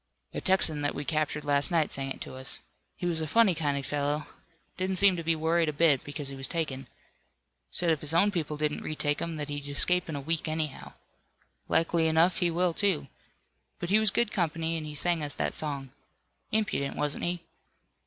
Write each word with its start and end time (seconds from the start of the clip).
"A 0.33 0.41
Texan 0.41 0.81
that 0.81 0.95
we 0.95 1.05
captured 1.05 1.45
last 1.45 1.69
night 1.69 1.91
sang 1.91 2.09
it 2.09 2.19
to 2.21 2.33
us. 2.33 2.57
He 2.95 3.05
was 3.05 3.21
a 3.21 3.27
funny 3.27 3.53
kind 3.53 3.77
of 3.77 3.85
fellow. 3.85 4.25
Didn't 4.75 4.95
seem 4.95 5.15
to 5.15 5.21
be 5.21 5.35
worried 5.35 5.69
a 5.69 5.73
bit 5.73 6.03
because 6.03 6.29
he 6.29 6.35
was 6.35 6.47
taken. 6.47 6.87
Said 7.69 7.91
if 7.91 8.01
his 8.01 8.15
own 8.15 8.31
people 8.31 8.57
didn't 8.57 8.81
retake 8.81 9.19
him 9.19 9.35
that 9.35 9.47
he'd 9.49 9.67
escape 9.67 10.09
in 10.09 10.15
a 10.15 10.19
week, 10.19 10.47
anyhow. 10.47 10.93
Likely 11.67 12.07
enough 12.07 12.39
he 12.39 12.49
will, 12.49 12.73
too. 12.73 13.09
But 13.77 13.91
he 13.91 13.99
was 13.99 14.09
good 14.09 14.31
company, 14.31 14.75
and 14.75 14.87
he 14.87 14.95
sang 14.95 15.21
us 15.23 15.35
that 15.35 15.53
song. 15.53 15.91
Impudent, 16.51 16.95
wasn't 16.95 17.25
he?" 17.25 17.43